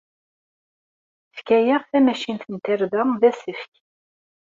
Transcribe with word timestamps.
Tefka-aɣ 1.27 1.81
tamacint 1.91 2.43
n 2.47 2.55
tarda 2.63 3.03
d 3.21 3.21
asefk. 3.29 3.71